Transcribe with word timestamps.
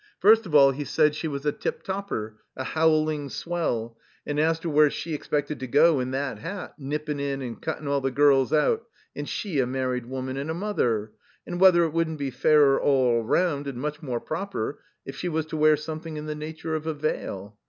First 0.17 0.47
of 0.47 0.55
all 0.55 0.71
he 0.71 0.83
said 0.83 1.13
she 1.13 1.27
was 1.27 1.45
a 1.45 1.51
tip 1.51 1.83
topper, 1.83 2.37
a 2.57 2.63
howling 2.63 3.29
swell, 3.29 3.99
and 4.25 4.39
asked 4.39 4.63
her 4.63 4.69
where 4.71 4.89
she 4.89 5.13
expected 5.13 5.59
to 5.59 5.67
go 5.67 5.97
to 5.97 5.99
in 5.99 6.09
that 6.09 6.39
hat, 6.39 6.73
nippin' 6.79 7.19
in 7.19 7.43
and 7.43 7.61
cuttin' 7.61 7.87
all 7.87 8.01
the 8.01 8.09
girls 8.09 8.51
out, 8.51 8.87
and 9.15 9.29
she 9.29 9.59
a 9.59 9.67
married 9.67 10.07
woman 10.07 10.37
and 10.37 10.49
a 10.49 10.55
mother; 10.55 11.11
and 11.45 11.59
whether 11.61 11.83
it 11.83 11.93
wotddn't 11.93 12.17
be 12.17 12.31
fairer 12.31 12.81
all 12.81 13.21
around, 13.23 13.67
and 13.67 13.77
much 13.79 14.01
more 14.01 14.19
proper, 14.19 14.81
if 15.05 15.15
she 15.15 15.29
was 15.29 15.45
to 15.45 15.55
wear 15.55 15.77
some 15.77 15.99
thing 15.99 16.17
in 16.17 16.25
the 16.25 16.33
nature 16.33 16.73
of 16.73 16.87
a 16.87 16.95
veil? 16.95 17.55